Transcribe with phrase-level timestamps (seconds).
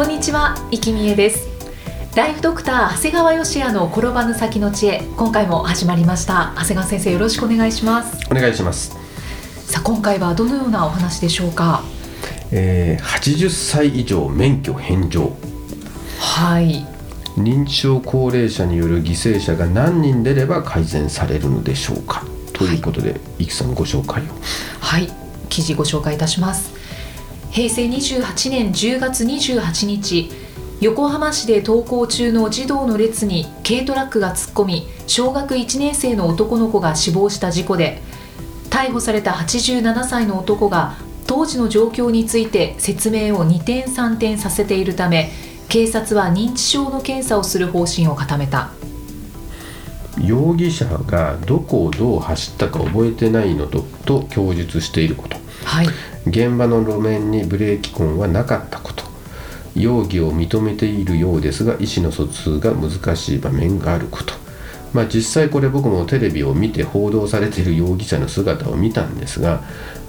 [0.00, 1.46] こんにちは、生きみえです。
[2.16, 6.54] ライフドクター長谷川芳也の転ばぬ先の知恵今回も始まりました。
[6.56, 8.16] 長谷川先生よろしくお願いします。
[8.30, 8.96] お願いします、
[9.66, 11.82] さあ今回はどのようなお話でしょうか？
[12.50, 15.36] えー、80歳以上免許返上。
[16.18, 16.86] はい。
[17.36, 22.24] 認知症高齢者による犠牲者が何人出れば改善されるのでしょうか？
[22.54, 24.26] ということで、い、きさんご紹介を。
[24.80, 25.10] はい。
[25.50, 26.79] 記事ご紹介いたします
[27.50, 30.30] 平成28年10月28日
[30.80, 38.00] 横浜市で登校中の児童の列に軽トラックが突っ込み小学1年生の男の子が死亡した事故で
[38.70, 40.94] 逮捕された87歳の男が
[41.26, 45.30] 当時の状況について説明を二転三転させているため
[45.68, 48.70] 警察は認知症の検査をする方針を固めた。
[50.18, 55.36] 容疑者がどこをどう走ったか覚えてないのとと供述していること。
[55.64, 55.88] はい
[56.26, 59.04] 現場の路面にブレーキ痕はなかったこと。
[59.74, 64.34] 容疑を認めているようですが意思の疎通が難しい場面があること。
[64.92, 69.62] まあ実際これ僕もテレビを見て報道されている容疑者の姿を見たんですが、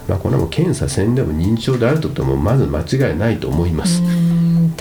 [0.08, 4.02] まあ、これはもう検査せんでも認知症であるとともまず間違いないと思います、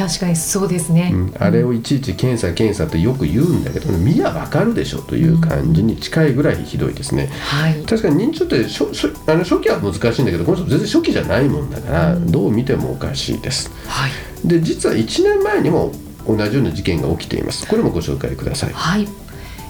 [0.07, 7.83] 確かにそうですね、うんあれをいちいち検査検査ってよく言うんだけど見りゃわかるでしょという感じに近いぐらいひどいですね、はい。
[7.85, 13.71] 確かに認知症ってしょしょあの初期は難しいんだけどこの人全然初期じゃないもんだから、どう見てもおかしいです。
[13.87, 14.11] はい。
[14.45, 15.91] で実は1年前にも
[16.27, 17.67] 同じような事件が起きています。
[17.67, 18.73] これもご紹介ください。
[18.73, 19.07] はい、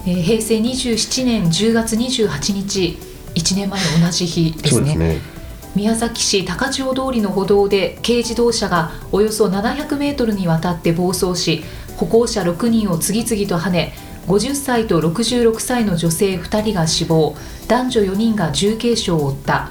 [0.06, 2.97] えー平成27年10月28日
[3.36, 4.70] 1年前の同じ日ですね。
[4.72, 5.41] そうですね
[5.76, 11.64] 宮崎市高千穂通りの歩道で軽自動車がおよそ700メートルにわたって暴走し
[11.98, 13.94] 歩行者6人を次々とはね
[14.28, 17.36] 50歳と66歳の女性2人が死亡
[17.68, 19.70] 男女4人が重軽傷を負った。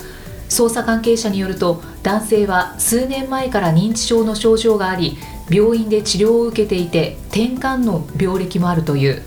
[0.48, 5.16] 捜査関係者によると男性は数年前から認知症の症状があり
[5.48, 9.22] 病院で治療を受けていて転換の病歴もあるという。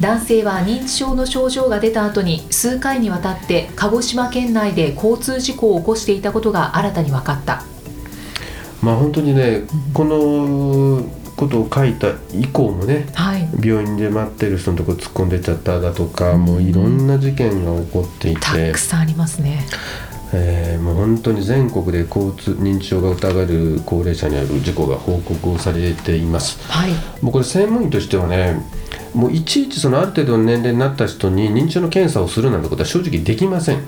[0.00, 7.62] 男性は認知症の症状が出た後に数回にわたって鹿児島県内で交通事故を起こしていたことが新たに分かった。
[8.82, 9.62] まあ本当にね
[9.94, 11.02] この
[11.36, 13.48] ことを書いた以降もねはい。
[13.62, 19.66] 病院で待ってる人のとこ突っ込んでっちゃっただとか、もういろんな事件が起こっていたてく、さんありますね。
[20.32, 26.58] えーもう本当に全国で交通認知症が疑われる高齢者による事故が報告をされています。
[26.70, 26.90] はい。
[27.22, 28.60] もうこれ専門医としてはね
[29.16, 33.80] もういちいちそのある程度の年齢になった人に認知症の検査をするなんてことは正直できません。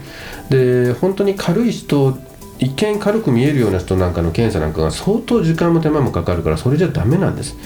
[0.49, 2.19] で本当に軽い人
[2.59, 7.57] 一見軽く見えるような人なんかの検査なんかが相当時間も手間もかかるからそれじゃダメなんです。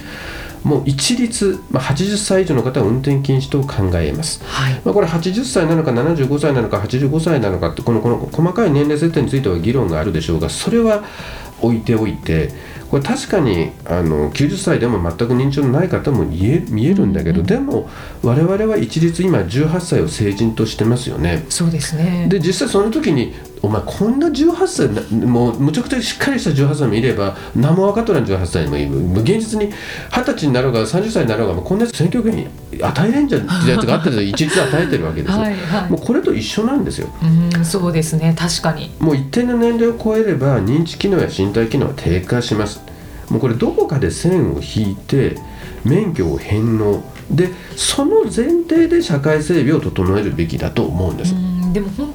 [0.65, 4.45] もう一律、まあ、80歳以上の方は運転禁止と考えます。
[4.45, 4.81] はい。
[4.85, 11.05] まあ、これ80歳なのか75歳なのか85歳なのかってこのこの細かい年齢設定については議論があるでしょうがそれは
[11.63, 12.51] 置いておいて
[12.91, 17.89] これ確かにあの90歳でも全く認知症のない方も見え見えるんだけど、でも
[18.23, 21.47] 我々は一律今18歳を成人としてますよね。
[21.49, 29.23] そうですねで実際その時にお前こんな18歳なもうむちゃくちゃしっかりした18歳もいれば何も分かっとらん18歳もいる。
[29.23, 29.73] 現実に
[30.11, 32.51] 20歳になろうが30歳になろうがもうこんなやつ選挙権
[32.81, 35.91] 与えれんじゃんってやつがあったら一律与えてるわけですよ、はいはい。
[35.91, 37.09] もうこれと一緒なんですよ。
[37.23, 38.91] うんそうですね確かに。
[38.99, 42.81] もう一定の年齢を超えれば認知機能や身体機能は低下します。
[43.31, 45.37] もうこれどこかで線を引いて
[45.85, 47.05] 免許を返納。
[47.31, 52.13] でその前提で社会整備を整えるべきだと思うんです、うんでも本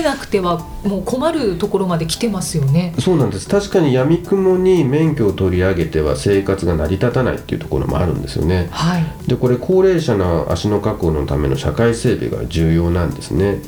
[0.00, 2.94] えなくてはもう困るところまで来てますよね。
[2.98, 3.48] そうなんです。
[3.48, 8.68] 確かに闇雲に免許を取り上げては生活が成り立たないっていうところもあるんですよね。
[8.70, 13.60] はい、でこれ高齢者の足の確保のための社会整備が重要なんですね。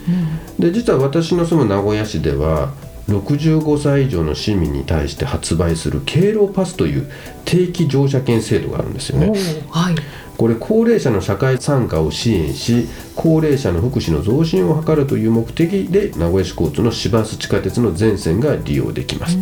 [0.59, 0.65] うん。
[0.65, 2.73] で実は私の住む名古屋市では
[3.09, 7.11] 65歳以上の市民に対して発売する敬老パスという
[7.45, 9.33] 定期乗車券制度があるんですよね。
[9.71, 9.95] はい
[10.43, 19.39] これ高齢者の社会参加を支援し高齢者の福祉の増進を図るという目的で名古屋市交通の市バス地下鉄の全線が利用できます、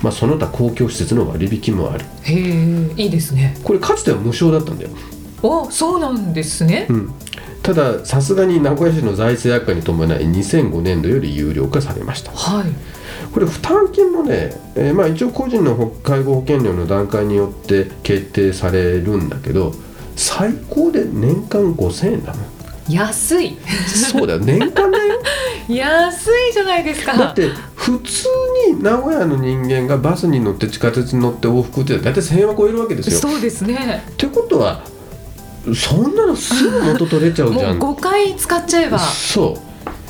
[0.00, 2.04] まあ、その他公共施設の割引もある。
[2.22, 3.56] へえいいですね。
[3.64, 4.90] これかつては無償だったんだよ、
[5.42, 6.86] あそうなんですね。
[6.88, 7.12] うん、
[7.64, 12.30] たださすがに名古屋市の財政悪化に伴い2005年度より有料化されました。
[12.30, 12.66] はい。
[13.32, 19.72] これ負担金もね、えーまあ、一応個人の介護保険料の段階によって決定されるんだけど
[20.16, 22.44] 最高で年間5000円だもん。
[22.88, 23.56] 安い。
[23.88, 24.40] そうだよ。
[24.40, 25.20] 年間だよ。
[25.68, 27.16] 安いじゃないですか。
[27.16, 28.26] だって普通
[28.70, 33.18] に名古屋の人間がバスに乗って地下鉄に乗って往復って大体1000円は超えるわけですよ。
[33.18, 34.04] そうですね。
[34.10, 34.82] ってことは
[35.74, 37.78] そんなのすぐ元取れちゃうもうじゃん。
[37.78, 38.98] 5回使っちゃえば。
[38.98, 39.56] そ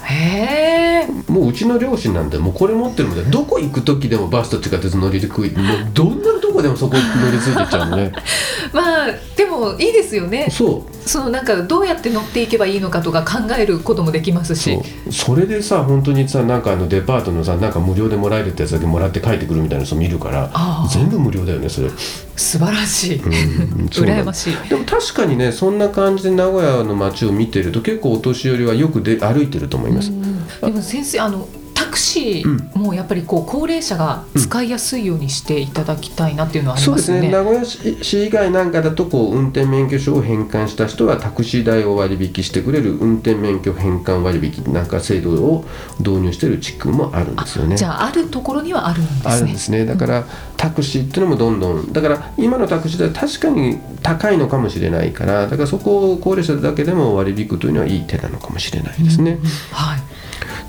[0.02, 1.08] へえ。
[1.28, 8.12] うもううちの両親なんてもうこれ持ってるのでどこ行く時でもバスと地下鉄乗りにくいもうどんなとこでもそこ乗り継いでっちゃうのね。
[8.72, 9.06] まあ
[9.36, 10.48] でもいいですよね。
[10.50, 11.08] そう。
[11.08, 14.78] そのなんかどうやって乗っていけばいいのかとか考えることもできますし。
[15.10, 20.50] それでさ本当にさなんかあのデパートのさなんか無料でもらえるってやつだけもらって帰ってくるみたいな人見るから
[20.90, 21.90] 全部無料だよねそれ、
[22.36, 24.68] 素晴らしい、うん 羨ましい。
[24.68, 30.46] でも確かにねそんな感じで名古屋の街を見てると結構お年寄りはよくで歩いてると思います、うん。
[30.60, 31.63] でも先生あのタ
[31.94, 37.28] クシーもやっぱりこう高齢者が使いやすいようにしていただきたいなっていうのはありそうですますよね。
[37.28, 45.64] ね名古屋市市以外なんかだとこう運転免許証を返還した人はタクシー代を割引してくれる運転免許返還割引なんか制度を
[46.00, 47.76] 導入している地区もあるんですよね。
[47.76, 49.32] じゃああるところにはあるんですね。
[49.32, 49.58] あるんで。
[49.58, 49.86] すね。
[49.86, 50.24] だから
[50.56, 51.92] タクシーっていうのもどんどん。
[51.92, 59.38] だから今のタクシー代は確かに高いのかもしれないからだからそこを高齢者だけでも割り引くというのはいい手なのかもしれないですね、
[59.70, 60.03] はい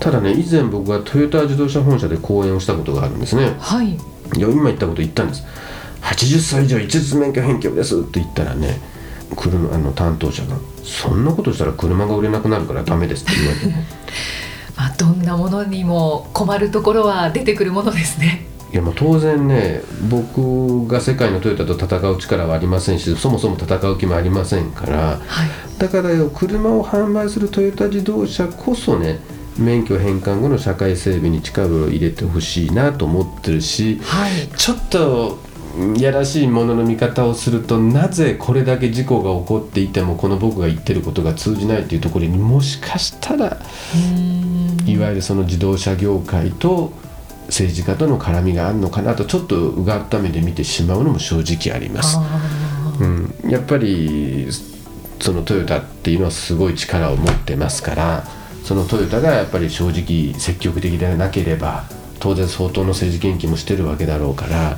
[0.00, 3.56] ただね以前僕がトヨタ自動車本社で講演をしたことがあるんですね。
[3.58, 3.98] はい。
[4.36, 5.44] 今言ったこと言ったんです。
[6.02, 8.80] 80歳以上一律免許返却ですって言ったらね
[9.34, 13.66] 車あの担当者が「そんなことしたら車が売れなくなるからダメです」って言われて。
[14.76, 18.46] まあどんなものにも困るところは出てくるものですね。
[18.72, 25.48] いやまあ当然ね僕が世界のトヨタと戦う力はありませんしそもそも戦う気もありませんからはい。
[25.78, 29.18] だからよ車を販売するトヨタ自動車こそね
[29.58, 34.48] 免許返還後の社会整備に力を入れてほしいなと思ってるしはい。
[34.56, 35.38] ちょっと
[35.96, 43.58] いやらしいものの見方をするとなぜこれだけ事故が起こっていてもこの僕が言ってることが通じないというところにもしかしたら
[44.86, 46.92] いわゆるその自動車業界と
[47.48, 52.16] 政治家との絡みがあるのかなとちょっとうがった目で見てしまうのも正直あります。
[52.18, 52.40] あ
[52.98, 54.48] うん、やっぱり
[55.20, 58.24] そのトヨタっていうのはすごい力を持ってますから
[58.66, 61.84] そのトヨタがやっぱり正直積極的でなければ
[62.18, 64.76] 当然相当の政治献金もしてるわけだろうから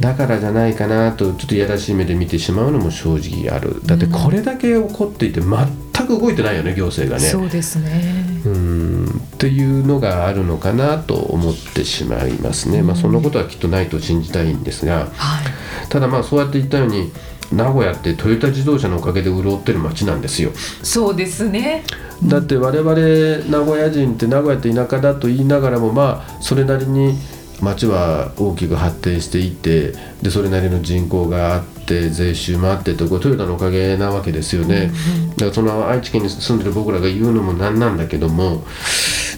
[0.00, 3.86] だからじゃないかなとちょっといやらしい目で見てしまうのも正直ある。
[3.86, 7.28] だってこれだけ起こっていて全く動いてないよね行政がね。
[7.28, 8.02] そうですね。
[8.46, 9.04] うん。
[9.04, 15.90] っていうのがあるのかなと思ってしまいますね、まあ、そんなことはきっとないと信じたいんですがはい。
[15.90, 17.12] ただまあそうやって言ったように
[17.52, 20.52] 名古屋ってトヨタ自動車のおかげで潤ってる街なんですよ。
[20.82, 21.84] そうですね。
[22.24, 27.18] だって我々名古屋人って名古屋って田舎だと言いながらもまあそれなりに
[27.60, 34.90] 町は大きく発展していってでそれなりの人口があって税収もあってとこれトヨタのおかげなわけですよね、
[35.30, 38.64] だからその愛知県に住んでる僕らが言うのもなんなんだけども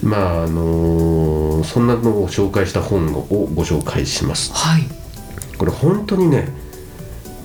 [0.03, 3.23] まああのそんなのを紹介した本を
[3.55, 4.53] ご紹介します。
[4.53, 4.82] はい。
[5.59, 6.49] これ本当にね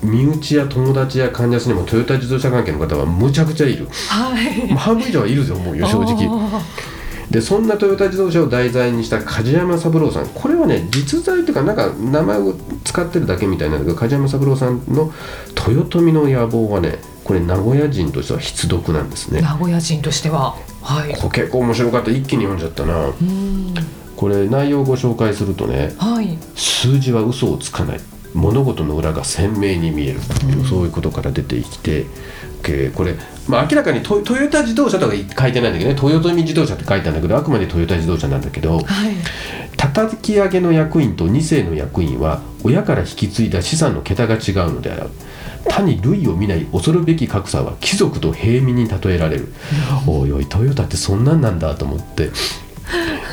[0.02, 3.86] 身内や友達や患者さんにもトヨタ自動車関係の方はむちゃくちゃいる。
[3.86, 4.68] はい。
[4.76, 6.28] 半分以上はいると思うよ正直。
[6.30, 6.62] あ
[7.30, 10.28] でそんなトヨタ自動車を題材にした梶山三郎さん。
[10.28, 15.12] これはね実在というかなんか名前を使ってるだけみたいなんだけど梶山三郎さんの
[15.68, 19.40] 「豊臣の野望」はねこれ名古屋人としては必読なんですね。
[19.40, 20.56] ー名古屋人としては。
[20.82, 21.14] はい。
[21.14, 22.10] これ結構面白かった。
[22.10, 22.94] 一気に読んじゃったな。
[24.16, 26.36] これ内容をご紹介するとねはい。
[26.56, 28.00] 数字は嘘をつかない
[28.34, 32.06] 物事の裏が鮮明に見えるっていう、そういうことから出てきて
[32.62, 33.14] けこれ、
[33.48, 38.84] まあ、明らかにトトヨタ自動車とか書いてないんだけどね豊臣自動車って書いてあるんだけどあくまでトヨタ自動車なんだけどはい。
[39.76, 45.10] 叩き上げの役員と2世の役員は親から引き継いだ資産の桁が違うのである。
[45.64, 49.52] 他に類を見ない恐るべき格差は貴族と平民に例えられる、
[50.06, 52.30] おいおいトヨタってそんなんなんだと思って。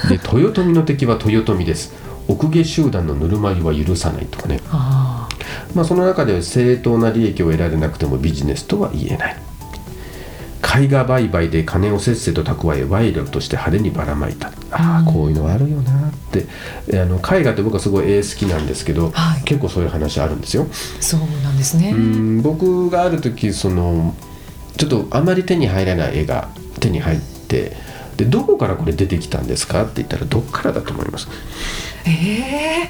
[0.09, 1.93] で豊臣の敵は豊臣です
[2.27, 4.59] 奥下集団のぬるま湯は許さないとかね。
[4.69, 5.29] あ
[5.73, 9.37] まあその中で正当な利益を得られなくてもビジネスとは言えない。
[10.77, 14.47] 絵画売買で金をせっせと蓄え賄賂として派手にばらまいた。
[14.71, 16.45] ああこういうのあるよなって。
[16.91, 19.43] えあの絵画って僕はすごい絵好きなんですけど、はい。
[19.43, 20.67] 結構そういう話あるんですよ。
[20.69, 21.91] あそうなんですね。
[21.91, 24.15] うん僕がある時その
[24.77, 27.77] ちょっとあまり手に入らない絵が手に入って
[28.17, 31.27] でどこからこれ出てきたんですかって言ったらどっからだと思います？
[32.05, 32.89] ええ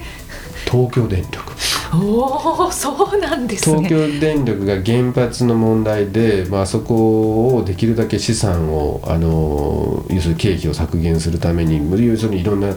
[0.70, 1.54] 東京電力。
[1.94, 3.88] おおそうなんですね。
[3.88, 12.74] 東京電力が原発の問題で、まあそこをできるだけ資産をあの要するに経費を削減するために要するにいろんな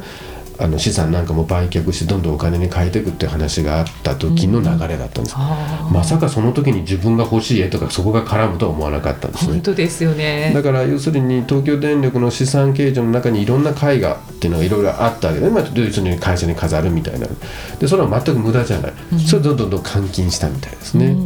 [0.61, 9.53] あの資産なんかも売却してどんどんお金に変えていくっていう話があった時の流れだったんです、あまさかその時に自分が欲しい絵とかそこが絡むとは思わなかったんですね。
[9.53, 10.51] 本当ですよね。
[10.53, 17.29] だから要するに東京電力の資産計上の中にいろんな絵画っていうのがいろいろあったわけで、まあ、要するに会社に飾るみたいな。
[17.79, 18.93] でそれは全く無駄じゃない、
[19.27, 21.17] それをどんどんどん換金したみたいですね、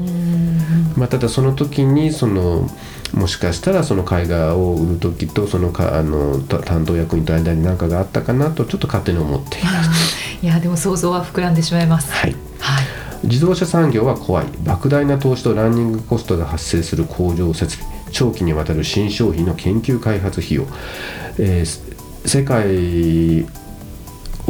[0.97, 2.69] まあ、ただその時にその
[3.15, 10.17] もしかしたらその絵画を売る時とそのかあのた担当役員と間に何かがあったかなとちょっと勝手に思っています。
[10.43, 12.11] いやでも想像は膨らんでしまいます。
[12.13, 12.37] はい。
[12.59, 12.85] はい。
[13.25, 14.47] 自動車産業は怖い。
[14.65, 17.93] 莫大な投資とランニングコストが発生する工場設備。
[18.11, 20.67] 長期にわたる新商品の研究開発費用、
[21.39, 21.93] えー
[22.25, 23.45] 世界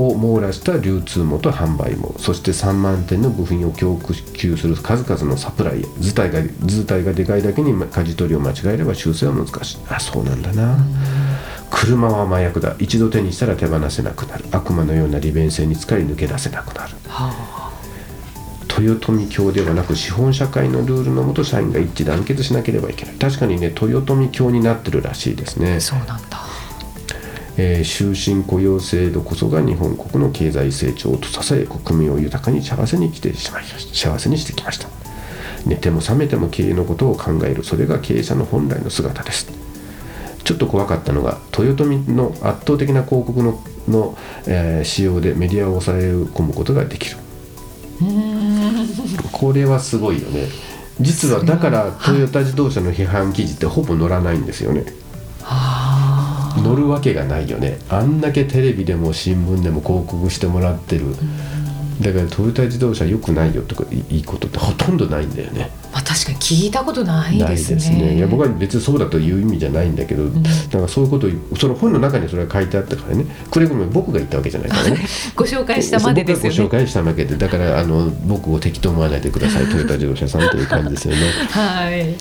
[0.09, 2.15] を網羅した流通網と販売網。
[2.19, 3.99] そして3万点の部品を供
[4.35, 6.01] 給する数々のサプライヤー。
[6.01, 9.79] 図体が図体がでかいだけに舵取りを間違えれば修正は難しい。
[9.89, 10.77] あそうなんだな。
[11.71, 12.77] 車は麻薬だ。
[12.79, 14.45] 一度手にしたら手放せなくなる。
[14.53, 16.95] 悪魔のような利便性に使い抜け出せなくなる。
[17.09, 17.71] は
[18.79, 23.15] 豊臣教ではなく資本社会のルールのもと社員が一致団結しなければいけない。
[23.17, 25.77] 確かにね豊臣教になってるらしいですね。
[25.77, 26.39] あ、そうなんだ
[27.57, 34.89] えー終身雇用制度こそが日本国の経済成長と支え国民を豊かに幸せにしてしまいました幸せにしてきました。
[35.67, 39.51] 寝ても覚めても経営のことを考えるそれが経営者の本来の姿です。
[40.45, 44.17] ちょっと怖かったのが豊臣の圧倒的な広告のの、
[44.47, 47.17] えー使用でメディアを抑え込むことができる。
[49.31, 50.49] これはすごいよね。
[51.01, 54.85] 実はだからトヨタ自動車の批判記事ってほぼ載らないんですよね
[56.63, 57.79] は載るわけがないよね。
[57.89, 61.07] あんだけテレビでも新聞でも広告してもらってる。
[62.01, 65.71] だからトヨタ自動車良くないよとかいいことってほとんどないんだよね。
[65.93, 67.75] あ、まあ確かに聞いたことないですね。
[67.77, 68.17] ですね。
[68.17, 73.25] いや僕は別にそうだという意味じゃないんだけど、なんかそういうことをその本の中にそれが書いてあったからね。
[73.51, 74.99] くれぐれも僕が言ったわけじゃないからね。
[75.37, 79.67] ご紹介したまでですよ僕がご紹ね介したわけでだからあの僕を敵と思わないでください。
[79.67, 81.21] トヨタ自動車さんという感じですよね。
[81.51, 82.17] はい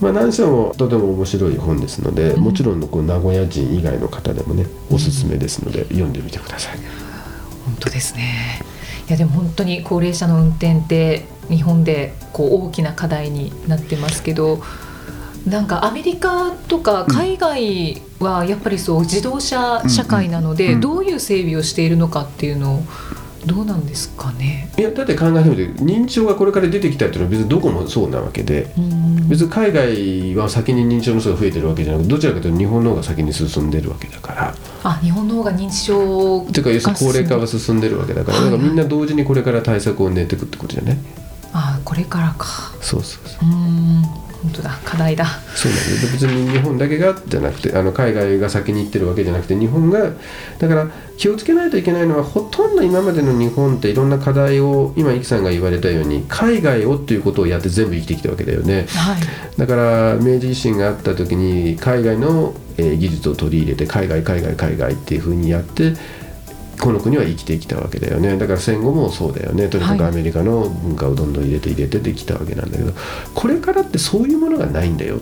[0.00, 6.78] まあ何しろもとても面白い本ですので、もちろんのこう名古屋人以外の方でもねおすすめですので、読んでみてください。
[7.64, 8.60] 本当ですね。
[9.08, 14.62] いやでも本当に高齢者の運転って日本でこう大きな課題になってますけど
[15.46, 22.82] なんかアメリカとか海外はやっぱりそう自動車社会なので、どういう整備をしているのかっていうのを
[23.48, 24.70] どうなんですかね？
[24.78, 29.28] いやだって考えてみて認知症がこれから出てきたっていうのは別にどこもそうなわけでうん。
[29.28, 34.54] 別に海外は先に認知症の人が増えてるわけじゃなくてどちらかというと日本の方が先に進んでるわけだから。
[34.84, 38.38] あ日本の方が認知症ていうか要するに高齢化は進んでるわけだから。
[38.38, 40.96] だからみんな同時にこれから対策を練っていくってことじゃない？
[41.52, 42.46] あこれからか。
[42.80, 43.48] そうそうそう。
[43.48, 44.02] うん
[44.42, 45.26] 本当だ課題だ。
[45.54, 50.12] そうなんです別に日本だけがじゃなくてあの海外が先に行ってるわけじゃなくて日本が
[50.58, 58.86] だから気をつけないといけないのはほとんど今までの日本っていろんな課題を今イキさんが言われたように海外をっていうことをやって全部生きてきたわけだよね。
[58.88, 59.20] はい。
[59.58, 65.94] だから明治維新があった時に海外の、えー技術を取り入れて海外海外海外っていうふうにやって
[66.78, 68.36] この国は生きてきたわけだよね。
[68.38, 69.68] だから戦後もそうだよね。
[69.68, 70.10] とにかくはい。
[70.10, 72.92] アメリカの文化をどんどん入れて入れてできたわけなんだけど
[73.34, 75.20] これからってそういうものがないんだよ。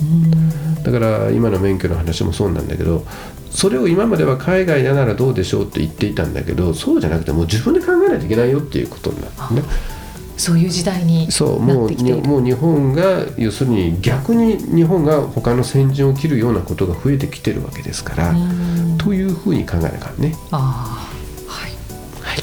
[0.00, 0.82] うん。
[0.82, 3.04] だから今の免許の話もそうなんだけど
[3.50, 9.62] それを今までは海外だならどうでしょうって言っていたんだけどそうじゃなくてもう自分で考えないといけないよっていうことになったね。
[10.40, 12.22] そういう時代にそうなもうにってきている。
[12.22, 18.98] もう日本が要するに逆に日本が他の先陣を切るようなことが増えてきてるわけですから、うん。
[18.98, 20.34] というふうに考えなあかんね。
[20.50, 21.10] ああ
[22.22, 22.42] はい、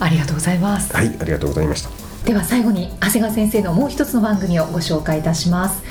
[0.00, 1.90] ありがとうございます、はい、ありがとうございました。
[2.24, 5.82] では最後に長谷川先生のもう一つの番組をご紹介いたします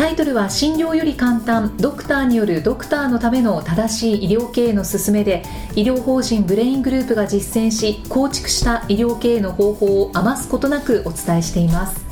[0.00, 1.76] タイトルは診療より簡単。
[1.76, 5.42] ドクターによるドクターのための正しい医療経営の勧めで
[5.76, 12.09] 医療法人ブレイングループが実践し構築した医療経営の方法を余すことなくお伝えしています。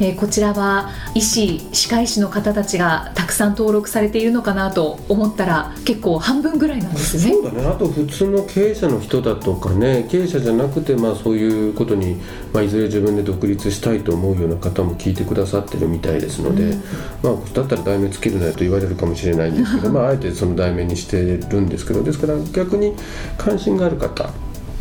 [0.00, 7.32] えーこちらは医師歯科医師の方たちがたくさん登録されているのかなと思ったら結構半分ぐらいなんですね。
[7.32, 7.66] そうだね。
[7.66, 12.16] あと普通の経営者の人だとかね経営者じゃなくて、まあ、そういうことに、
[12.52, 16.76] まあ、いずれ自分で独立したいと思うような方も聞いてくださってるみたいですので、
[17.22, 22.94] まあ、だったら題名つけるなよと言われるかもしれないんですけど、まあ、あえてその題名にしてるんですけどですから逆に
[23.36, 24.30] 関心がある方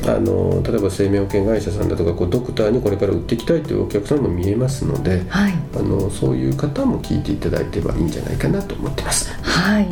[0.05, 5.53] あの例えば生命保険会社さんだとかこうドクターにこれから売っていきたいというお客さんも見えますのではい。
[5.75, 9.31] あのそういう方も聞いていただいてはいいんじゃないかなと思ってます。
[9.41, 9.87] はい、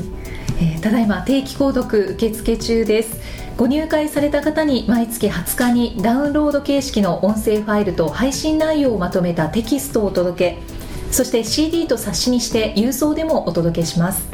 [0.59, 3.19] えー、ただいま定期購読受付中です。
[3.57, 10.61] ご入会された方に毎月20日にダウンロード形式の音声ファイルと配信内容をまとめたテキストをお届け。
[11.11, 14.27] そして CD と冊子にして郵送でもお届けします。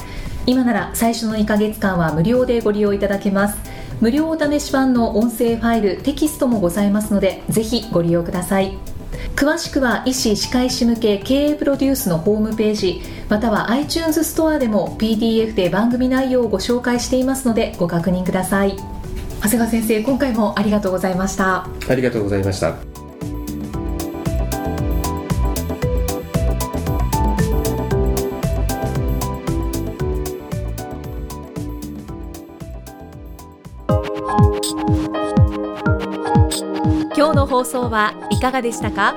[0.48, 3.58] 今なら最初の2ヶ月間は無料でご利用いただけます
[4.02, 8.78] 無料お試し版の音声ファイルテキストもございますのでぜひご利用ください。
[9.36, 18.76] 詳しくは医師・歯科医師向け経営プロデュースのホームページまたは iTunes ストアでも PDF で番組内容をご紹介していますのでご確認ください。
[19.42, 21.68] 長谷川先生今回もありがとうございました。
[21.88, 22.91] ありがとうございました。
[37.42, 39.16] の放送はいかがでしたか？